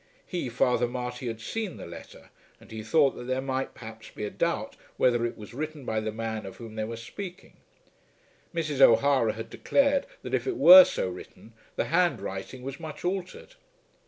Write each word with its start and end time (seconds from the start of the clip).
He, 0.25 0.49
Father 0.49 0.87
Marty, 0.87 1.27
had 1.27 1.39
seen 1.39 1.77
the 1.77 1.85
letter; 1.85 2.31
and 2.59 2.71
he 2.71 2.81
thought 2.81 3.11
that 3.15 3.25
there 3.25 3.39
might 3.39 3.75
perhaps 3.75 4.09
be 4.09 4.23
a 4.25 4.31
doubt 4.31 4.75
whether 4.97 5.27
it 5.27 5.37
was 5.37 5.53
written 5.53 5.85
by 5.85 5.99
the 5.99 6.11
man 6.11 6.43
of 6.43 6.55
whom 6.55 6.73
they 6.73 6.85
were 6.85 6.97
speaking. 6.97 7.57
Mrs. 8.51 8.81
O'Hara 8.81 9.33
had 9.33 9.51
declared 9.51 10.07
that 10.23 10.33
if 10.33 10.47
it 10.47 10.57
were 10.57 10.85
so 10.85 11.07
written 11.07 11.53
the 11.75 11.85
handwriting 11.85 12.63
was 12.63 12.79
much 12.79 13.05
altered. 13.05 13.53